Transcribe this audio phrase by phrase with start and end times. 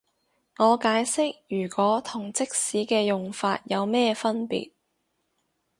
[0.57, 4.71] 我解釋如果同即使嘅用法有咩分別